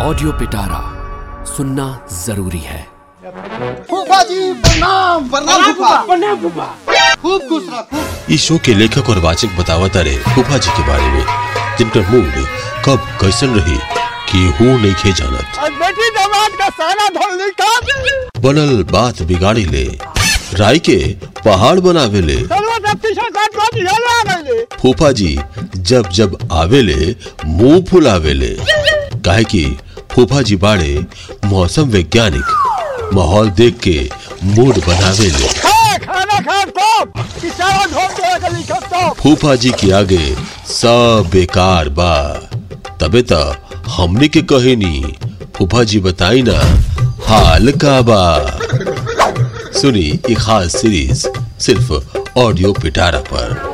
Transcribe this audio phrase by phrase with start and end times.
[0.00, 0.80] Audio पिटारा
[1.46, 1.84] सुनना
[2.14, 2.86] ज़रूरी है।
[3.88, 5.62] फूफा जी प्रणाम प्रणाम
[6.42, 6.66] फूफा।
[7.22, 8.02] खूब खुश रहा
[8.34, 11.24] इस शो के लेखक और वाचक बतावत रहे फूफा जी के बारे में।
[11.78, 12.32] जिनका मूड
[12.84, 13.78] कब कैसन रही
[14.30, 17.70] कि हूँ नहीं खे जानत। बेटी दामाद का सारा धोली का
[18.40, 19.84] बनल बात बिगाड़ी ले
[20.58, 20.98] राय के
[21.44, 22.38] पहाड़ बनावे ले। आ
[24.42, 25.38] गए फूफा जी
[25.76, 27.14] जब जब आवेले
[27.46, 28.56] मुँह फुलावेले
[29.24, 29.64] काहे कि
[30.18, 31.04] फूफा जी बाड़े
[31.44, 34.10] मौसम वैज्ञानिक माहौल देख के
[34.44, 36.64] मूड का!
[38.80, 40.34] तो फूफा जी के आगे
[40.66, 42.14] सब बेकार बा।
[43.00, 43.38] तबे तो
[43.90, 45.14] हमने के कहेनी
[45.56, 46.58] फूफा जी बताई ना
[47.26, 48.58] हाल का बा।
[49.80, 51.26] सुनी ये खास सीरीज़
[51.60, 51.92] सिर्फ़
[52.38, 53.67] ऑडियो पिटारा पर।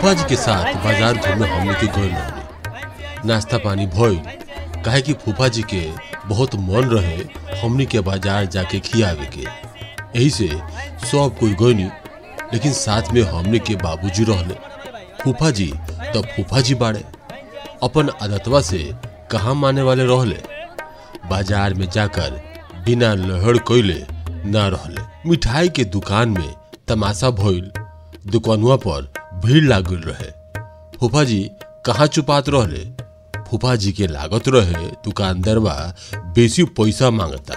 [0.00, 4.16] फूफा जी के साथ बाज़ार घूमे हमने के गए रहनी नाश्ता पानी भइल
[4.84, 5.80] काहे कि फूफा जी के
[6.28, 7.16] बहुत मन रहे,
[7.62, 10.48] हमनी के बाज़ार जाके खियावे के। यही से
[11.10, 11.90] सब कोई गईनी
[12.52, 14.54] लेकिन साथ में हमने के बाबूजी रहले।
[15.22, 15.70] फूफा जी
[16.14, 17.04] तब फूफा जी बाड़े।
[17.82, 18.82] अपन आदतवा से
[19.30, 20.42] कहाँ माने वाले रहले?
[21.30, 22.42] बाज़ार में जाकर
[22.86, 24.04] बिना लहड़ कोइले
[24.46, 26.54] ना रहले। मिठाई के दुकान में
[26.88, 27.72] तमाशा भइल।
[28.26, 29.12] दुकानुआ पर
[29.44, 30.30] भीड़ लागल रहे।
[30.98, 31.40] फूफा जी
[31.86, 32.84] कहाँ चुपात रहले?
[33.48, 35.74] फूफा जी के लागत रहे दुकानदारवा
[36.34, 37.54] बेसी पैसा माँगता।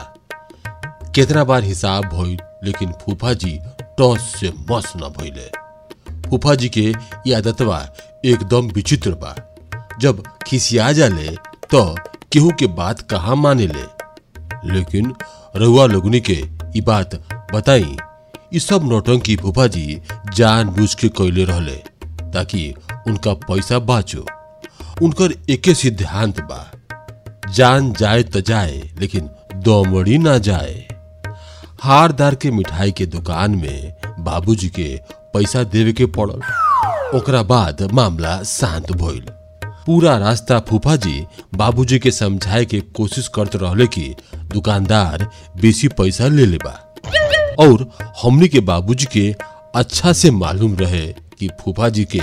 [1.16, 3.60] कितना बार हिसाब भइल, लेकिन फूफा जी
[3.98, 5.50] टॉस से मस न भइले।
[6.30, 6.94] फूफा जी के
[7.28, 7.86] ये आदतवा
[8.26, 9.36] एकदम विचित्र बा।
[10.02, 11.30] जब खिसिया जाले
[11.72, 11.84] तो
[12.32, 13.86] केहू के बात कहाँ माने ले
[14.74, 15.14] लेकिन
[15.56, 16.42] रहुआ लोगनी के
[16.78, 17.16] ई बात
[17.54, 17.96] बताई
[18.60, 20.02] सब नौटंकी फूफा जी
[20.34, 21.76] जान बूझ के कैले रहले,
[22.34, 22.74] ताकि
[23.08, 24.26] उनका पैसा बाचो।
[25.02, 26.72] उनकर एके सिद्धांत बा,
[27.54, 30.88] जान जाए तो जाए, लेकिन दौमड़ी ना जाए।
[31.82, 34.88] हारदार के मिठाई के दुकान में बाबूजी के
[35.34, 36.42] पैसा देवे के पड़ल।
[37.18, 39.26] ओकरा बाद मामला शांत भइल।
[39.86, 41.26] पूरा रास्ता फूफा जी
[41.56, 44.16] बाबूजी के समझाए के कोशिश करते रहले कि
[44.54, 45.30] दुकानदार
[45.62, 46.80] बेसी पैसा ले ले बा।
[47.60, 47.90] और
[48.22, 49.32] हमनी के बाबूजी के
[49.80, 51.06] अच्छा से मालूम रहे
[51.40, 52.22] कि फूफा जी के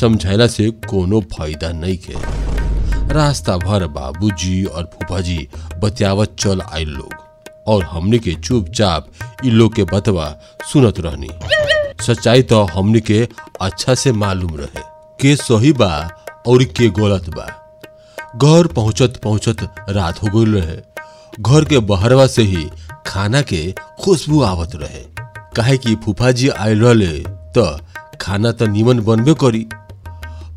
[0.00, 5.48] समझाइला से कोनो फ़ायदा नहीं के। रास्ता भर बाबूजी और फूफा जी
[5.82, 7.14] बतियावत चल आइल लोग
[7.68, 9.08] और हमनी के चुपचाप
[9.44, 10.34] इ लोग के बतवा
[10.72, 11.28] सुनत रहनी।
[12.06, 13.26] सच्चाई तो हमने के
[13.60, 14.82] अच्छा से मालूम रहे
[15.20, 15.92] के सही बा
[16.48, 17.46] और के गलत बा।
[18.36, 20.76] घर पहुंचत पहुंचत रात हो गई रहे।
[21.40, 22.68] घर के बहरवा से ही
[23.08, 23.60] खाना के
[24.00, 25.02] खुशबू आवत रहे।
[25.56, 27.18] काहे कि फूफा जी आयल रहले
[27.54, 27.64] तो
[28.20, 29.66] खाना तो नीमन बनबे करी।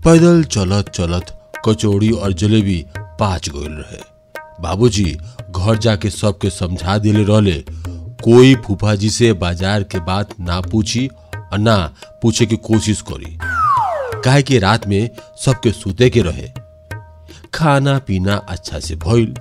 [0.06, 2.84] पैदल चलत चलत कचौड़ी और जलेबी
[3.20, 4.00] पाच गईल रहे।
[4.62, 5.06] बाबूजी
[5.52, 7.58] घर जाके सबके समझा दिले रहले,
[8.24, 11.78] कोई फूफा जी से बाज़ार के बात ना पूछी और ना
[12.22, 13.38] पूछे की कोशिश करी।
[14.24, 15.10] काहे कि रात में
[15.46, 16.48] सबके सूते के रहे।
[17.54, 19.34] खाना पीना अच्छा से भइल।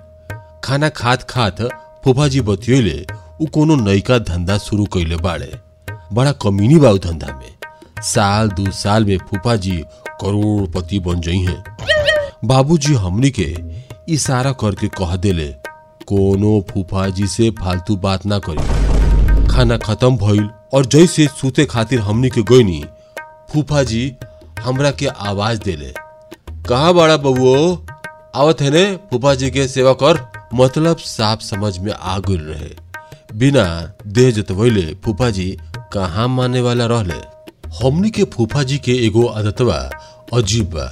[0.65, 1.61] खाना खात खात
[2.05, 2.99] फूफा जी बतियोले
[3.41, 5.53] उ कोनो नयका धंधा शुरू कैले बाड़े।
[6.13, 9.77] बड़ा कमीनी बा धंधा में। साल दू साल में फूफा जी
[10.21, 11.63] करोड़पति बन जई हैं
[12.45, 13.55] बाबूजी हमनी के
[14.15, 15.49] इशारा करके कह देले,
[16.09, 22.01] कोनो फूफा जी से फालतू बात ना करी खाना खत्म भइल और जैसे सूते खातिर
[22.01, 22.85] हमनी के गईनी
[23.53, 24.13] फूफा जी
[24.63, 25.93] हमरा के आवाज़ देले।
[26.69, 27.77] कहाँ बड़ा बबुओ?
[28.37, 32.71] आवत है ने फूफा जी के सेवा कर। मतलब साफ़ समझ में आ गई रहे।
[33.39, 33.65] बिना
[34.07, 35.51] देह जतवैले फूफा जी
[35.93, 37.19] कहाँ माने वाला रहले?
[37.83, 39.77] हमनी के फूफा जी के एगो आदतवा
[40.39, 40.87] अजीब बा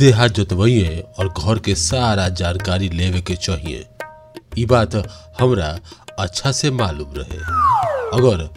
[0.00, 3.86] देह हाथ जतवइए और घर के सारा जानकारी लेवे के चाहिए।
[4.58, 4.94] ई बात
[5.40, 5.78] हमरा
[6.18, 7.38] अच्छा से मालूम रहे।
[8.18, 8.48] अगर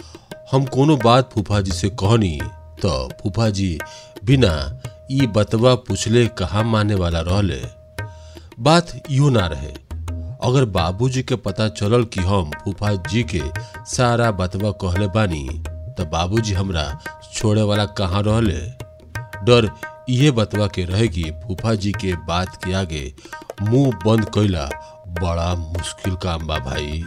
[0.51, 2.37] हम कोनो बात फूफा जी से कहनी
[2.81, 3.77] तो फूफा जी
[4.25, 4.53] बिना
[5.11, 7.62] ई बतवा पूछले कहाँ माने वाला रहले।
[8.63, 9.73] बात यूँ ना रहे।
[10.44, 13.42] अगर बाबूजी के पता चलल कि हम फूफा जी के
[13.95, 15.48] सारा बतवा कहले बानी
[15.98, 16.84] तो बाबूजी हमरा
[17.34, 18.60] छोड़े वाला कहाँ रहले?
[19.45, 19.69] डर
[20.10, 23.13] इहे बतवा के रहे कि फूफा जी के बात के आगे
[23.62, 24.66] मुँह बंद कैला
[25.22, 27.04] बड़ा मुश्किल काम बा भाई।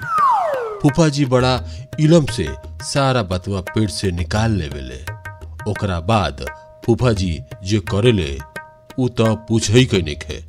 [0.82, 1.54] फूफा जी बड़ा
[2.00, 2.48] इलम से
[2.92, 5.02] सारा बतवा पेट से निकाल लेवेले।
[5.70, 6.44] ओकरा बाद
[6.86, 8.38] फूफा जी जे करेले,
[8.98, 10.44] उ तो पूछ ही। के निखे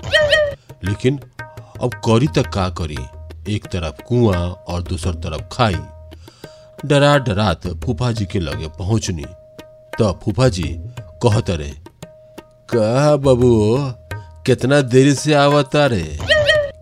[0.83, 1.19] लेकिन
[1.83, 2.97] अब करी तक का करी।
[3.55, 5.75] एक तरफ़ कुआँ और दूसर तरफ़ खाई।
[6.85, 9.25] डरा डरात फूफा जी के लगे पहुंचनी।
[9.99, 10.63] तो फूफा जी
[11.23, 11.69] कहत रहे,
[12.73, 13.77] का बाबू,
[14.45, 16.17] कितना देरी से आवता रे?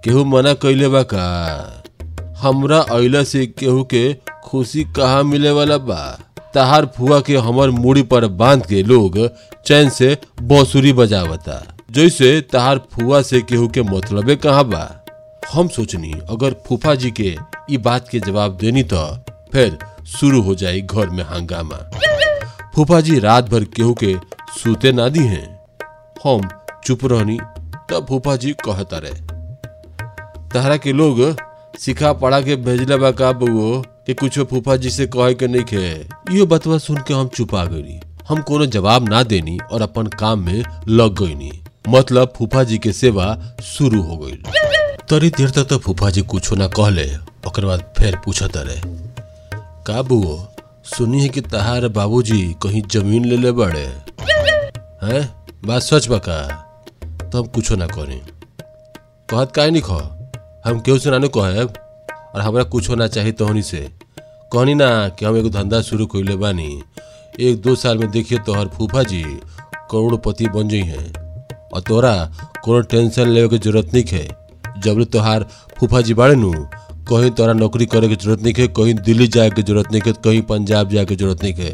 [0.03, 1.83] केहू मना कैले बा का?
[2.39, 4.13] हमरा अइला से केहू के
[4.43, 6.01] खुशी कहाँ मिले वाला बा?
[6.53, 9.17] तहार फुआ के हमर मूड़ी पर बाँध के लोग
[9.65, 15.05] चैन से बांसुरी बजावता। जैसे तहार फुआ से केहू के मतलबे कहाँ बा?
[15.53, 17.35] हम सोचनी, अगर फूफा जी के
[17.71, 19.05] ई बात के जवाब देनी तो
[19.53, 19.77] फिर
[20.07, 21.77] शुरू हो जाई घर में हंगामा।
[22.75, 24.15] फूफा जी रात भर केहू के
[24.57, 25.45] सूते ना दी हैं।
[26.23, 26.47] हम
[26.85, 27.37] चुप रहनी,
[27.89, 29.21] तब फूफा जी कहता रहे।
[30.53, 31.21] तहरा के लोग
[31.79, 35.63] सिखा पढ़ा के भेजला बा का बउओ, कि कुछ फूफा जी से कहे के नहीं
[35.63, 36.07] खे।
[36.37, 37.99] यो बतवा सुन के हम चुपा गई
[38.29, 41.51] हम कोनो जवाब ना देनी और अपन काम में लग गईनी।
[41.89, 44.35] मतलब फूफा जी के सेवा शुरू हो गई।
[45.09, 47.05] तरी देर तक तो फूफा जी कुछ ना कहले
[47.65, 48.81] बाद फिर पूछत रहे।
[49.87, 50.37] का बुओ
[50.85, 53.85] सुनी है कि तहार बाबूजी कहीं ज़मीन ले ले बड़े?
[55.03, 55.21] हैं?
[55.65, 56.39] बात सच बा का
[57.31, 58.19] तो हम कुछो ना करें।
[59.29, 59.97] कहत का नहीं खो
[60.65, 63.87] हम केहू से नानू कहे और हमरा कुछो ना चाहिए तोहनी से।
[64.19, 66.81] कहनी ना कि हम एगो धंधा शुरू कइले बानी।
[67.39, 69.23] एक दो साल में देखिए तोहर फूफा जी
[69.91, 71.24] करोड़पति बन जाइ हैं।
[71.73, 72.13] और तोरा
[72.63, 74.27] कोनो टेंशन लेवे के ज़रूरत नहीं है।
[74.81, 75.45] जब ले तोहार
[75.79, 76.51] फूफा जी बाड़े नु
[77.09, 80.13] कहीं तोरा नौकरी करे के ज़रूरत नहीं है, कहीं दिल्ली जाए के ज़रूरत नहीं है,
[80.13, 81.73] कहीं पंजाब जाए के ज़रूरत नहीं है।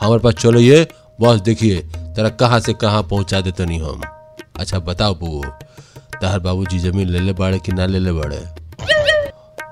[0.00, 0.86] हमारे पास चलो ये,
[1.20, 1.80] बस देखिए,
[2.16, 4.00] तेरा कहाँ से कहाँ पहुँचा देते नहीं हम।
[4.58, 5.42] अच्छा बताओ बू
[6.20, 8.38] तहार बाबूजी ज़मीन ले ले बाड़े कि ना ले ले बाड़े?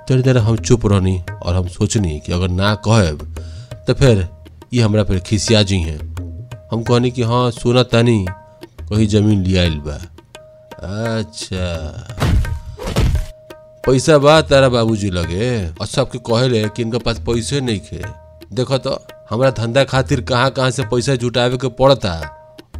[0.08, 3.22] तनी देर हम चुप रहनी और हम सोचनी कि अगर ना कहब
[3.86, 4.26] तो फिर
[4.74, 5.98] ये हमरा फिर खिसिया जी हैं।
[6.72, 8.26] हम कहनी कि हाँ सुना तानी
[8.88, 9.94] कहीं ज़मीन लिया बा।
[11.08, 11.66] अच्छा।
[13.86, 18.02] पैसा बा तारा बाबूजी लगे। और सबके कहेले कि इनका पास पैसे नहीं खे।
[18.52, 22.14] देखो तो हमरा धंधा खातिर कहाँ कहाँ से पैसा जुटावे के पड़ता।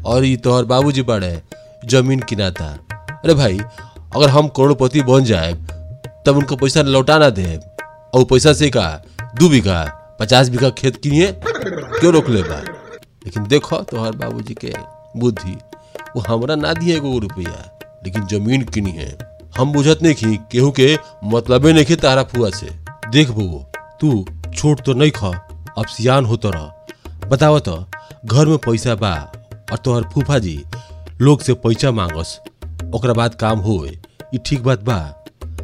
[0.07, 1.43] और ये तोहर बाबूजी बाड़े,
[1.85, 2.67] ज़मीन किनाता।
[3.25, 3.59] अरे भाई,
[4.17, 5.53] अगर हम करोड़पति बन जाए
[6.27, 7.57] तब उनको पैसा लौटा ना दे
[8.15, 9.03] और पैसा से का
[9.39, 9.85] दू बीघा,
[10.21, 14.73] पचास बीघा खेत किनिए, क्यों रोक ले लेकिन देखो तोहर बाबूजी के
[15.17, 15.57] बुद्धि।
[16.17, 19.17] वो हमरा ना दिए एगो रुपया, लेकिन ज़मीन किनी है।
[19.59, 22.71] हम बुझत नहीं की केहू के मतलबे नहीं के तारा फुआ से।
[23.11, 23.59] देख बउओ
[24.01, 24.25] तू
[24.55, 25.29] छोट तो नहीं खा,
[25.79, 27.77] अब सियान होता रह बताओ तो
[28.25, 29.13] घर में पैसा बा,
[29.73, 30.59] और तोहर फूफा जी
[31.21, 32.41] लोग से पैसा मांगस,
[32.95, 33.63] ओकरा बाद काम
[34.35, 34.99] ई ठीक बात बा।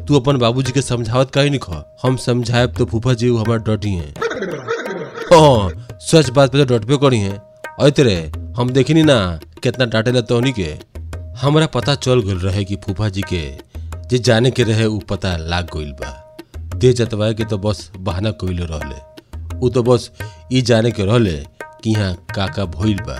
[0.07, 1.97] तू अपन बाबूजी के समझावत काहे नहीं खा?
[2.03, 4.13] हम समझाएब तो फूफा जी हमार डटी हैं।
[5.31, 7.37] हाँ सच बात पे तो डटबे करी हैं।
[7.79, 8.15] और तेरे
[8.57, 9.17] हम देखनी ना
[9.63, 10.73] कितना डांटे ला तोहनी के।
[11.41, 13.41] हमरा पता चल गल रहे कि फूफा जी के
[14.09, 16.09] जे जाने के रहे उ पता लाग गइल बा।
[16.75, 18.95] दे जतवाए के तो बस बहाना कइले रहले।
[19.65, 20.09] उ तो बस
[20.53, 21.37] ई जाने के रहले
[21.83, 23.17] कि यहाँ का का भइल बा।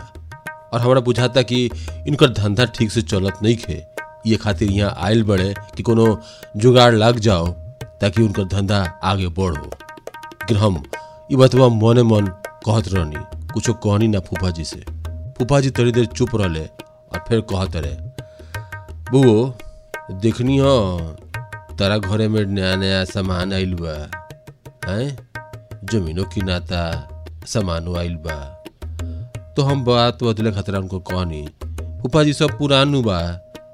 [0.74, 1.64] और हमरा बुझाता कि
[2.08, 3.82] इनकर धंधा ठीक से चलत नहीं खे
[4.28, 6.06] ये खातिर यहाँ आयल बड़े कि कोनो
[6.58, 7.48] जुगाड़ लग जाओ
[8.02, 10.84] ताकि उनकर धंधा आगे बढ़ो। लेकिन हम
[11.32, 12.28] ई बतवा मने मन
[12.66, 13.24] कहत रहनी,
[13.54, 14.84] कुछो कहनी ना फूफा जी से।
[15.44, 17.96] फूफा जी थोड़ी देर चुप रहले और फिर कहत रहे,
[19.12, 20.76] बुओ देखनी हो
[21.80, 23.96] तारा घरे में नया नया सामान आइल बा,
[24.88, 25.18] हैं?
[25.84, 26.84] जमीनों की नाता
[27.48, 28.38] सामानो आइल बा।
[29.56, 31.44] तो हम बात बदले खतरा उनको कहनी।
[32.02, 33.20] फूफा जी सब पुरानू बा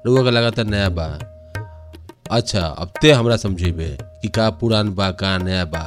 [0.06, 1.08] रुआ का लगातार नया बा।
[2.30, 5.86] अच्छा अब ते हमरा समझेबे कि का पुरान बा, का नया बा।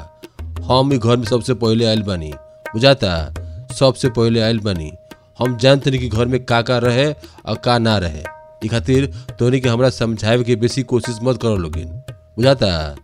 [0.63, 2.33] हम ही घर में सबसे पहले आयल बानी,
[2.73, 3.33] बुझाता?
[3.75, 4.91] सबसे पहले आयल बानी।
[5.39, 7.13] हम जानते नहीं कि घर में का का रहे
[7.45, 8.23] और का ना रहे।
[8.65, 9.05] ई खातिर
[9.39, 11.89] तोहनी के हमरा समझावे के बेसी कोशिश मत करो लोगिन।
[12.37, 12.95] बुझाता?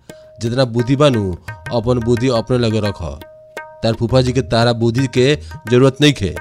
[0.42, 3.02] जितना बुद्धि बानू, अपन बुद्धि अपने लगे रख।
[3.84, 5.36] तार फूफा जी के तारा बुद्धि के
[5.70, 6.36] ज़रूरत नहीं खे।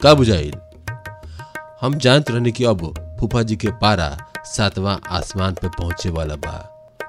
[0.00, 0.54] का बुझाइल?
[1.80, 6.54] हम जानते रहने कि अब फूफा जी के पारा सातवां आसमान पे पहुँचे वाला बा।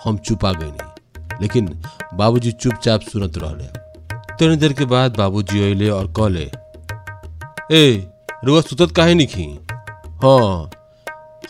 [0.04, 1.82] हम चुपा गए नहीं। लेकिन
[2.14, 3.68] बाबूजी चुपचाप सुनत रहले।
[4.14, 6.52] थोड़ी देर के बाद बाबूजी अइले और कहले,
[7.72, 8.11] ए
[8.46, 9.60] रुआ सुतत काहे नहीं खी?
[10.24, 10.70] हाँ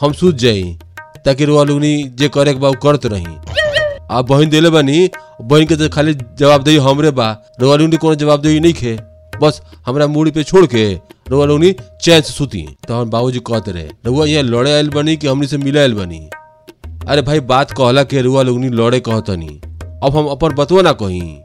[0.01, 0.77] हम सूत जाई,
[1.25, 3.25] ताकि रुआ लोगनी जे करे बा करत रही।
[4.11, 5.09] आप बहन देले बानी,
[5.41, 8.99] बहन के तो खाली जवाब दही हमरे बा, रुआ लोगनी कोनो जवाब दही नहीं खे।
[9.41, 10.93] बस, हमरा मूड़ी पे छोड़ के
[11.29, 15.17] रुआ लोगनी चैन से सुती। तो हम बाबूजी कहते रहे, रुआ यहाँ लड़े आयल बनी
[15.17, 16.29] कि हमनी से मिले आयल बनी?
[17.07, 19.61] अरे भाई, बात कहला के रुआ लोगनी लड़े कहतनी।
[20.03, 21.39] अब हम अपन बतवा ना कही।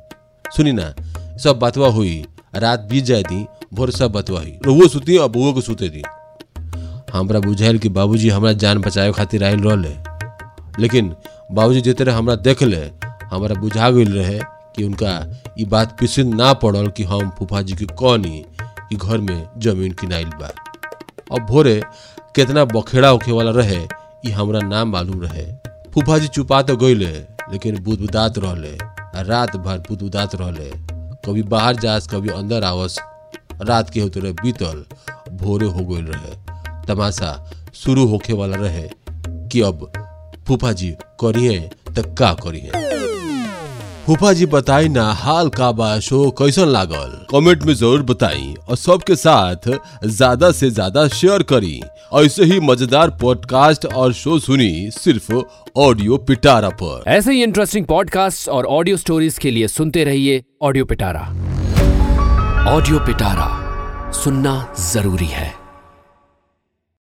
[0.57, 0.95] सुनी ना,
[1.39, 2.25] सब बतवा हुई।
[2.57, 3.23] रात बीत जाए
[3.77, 6.03] दी भोर सब बतवा हुई रुआ सुती और को सुते दी।
[7.13, 9.97] हमरा बुझाइल कि बाबूजी हमरा जान बचावे खातिर आयल रहले।
[10.83, 11.17] लेकिन
[11.53, 12.91] बाबूजी जे तरह हमरा देख ले,
[13.31, 14.39] हमरा बुझा गई रहे
[14.77, 19.19] कि उनका ई बात पसंद ना पड़ल कि हम फूफा जी के कहनी कि घर
[19.19, 20.51] में ज़मीन किनाइल बा।
[21.33, 21.83] अब भोरे
[22.37, 25.47] कितना बखेड़ा होखे वाला रहे ये हमरा नाम मालूम रहे।
[25.95, 27.13] फूफा जी चुपा तो गईले
[27.53, 28.79] लेकिन बुदबुदात रहले।
[29.29, 30.71] रात भर बुदबुदात रहले।
[31.27, 32.99] कभी बाहर जास, कभी अंदर आवस।
[33.63, 34.85] रात के होते रहे, बीतल,
[35.33, 36.35] भोरे हो गए रहे।
[36.87, 37.33] तमाशा
[37.75, 38.89] शुरू होखे वाला रहे
[39.53, 39.91] कि अब
[40.49, 41.59] फूफा जी करिए
[41.89, 42.85] तो का करिए।
[44.07, 48.77] फूफा जी बताई ना हाल का बा, शो कैसन लागल। कमेंट में ज़रूर बताई और
[48.77, 49.69] सबके साथ
[50.05, 51.81] ज़्यादा से ज़्यादा शेयर करी।
[52.15, 55.33] ऐसे ही मज़ेदार पॉडकास्ट और शो सुनी सिर्फ़
[55.77, 60.85] ऑडियो पिटारा पर। ऐसे ही इंटरेस्टिंग पॉडकास्ट और ऑडियो स्टोरीज के लिए सुनते रहिए ऑडियो
[60.85, 61.29] पिटारा
[62.69, 63.47] ऑडियो पिटारा
[64.13, 64.53] सुनना
[64.93, 65.66] ज़रूरी है।